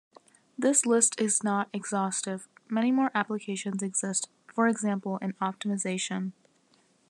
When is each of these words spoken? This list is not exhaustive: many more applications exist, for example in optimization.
This 0.57 0.87
list 0.87 1.21
is 1.21 1.43
not 1.43 1.69
exhaustive: 1.73 2.47
many 2.67 2.91
more 2.91 3.11
applications 3.13 3.83
exist, 3.83 4.29
for 4.51 4.67
example 4.67 5.19
in 5.21 5.33
optimization. 5.33 6.31